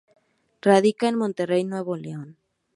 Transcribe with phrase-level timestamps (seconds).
[0.63, 2.35] Radica en Monterrey, Nuevo León.